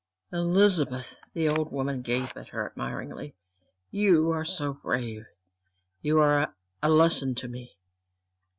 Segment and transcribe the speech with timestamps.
[0.33, 3.35] "Elizabeth!" The older woman gazed up at her admiringly.
[3.91, 5.27] "You are so brave
[6.01, 7.77] you are a lesson to me!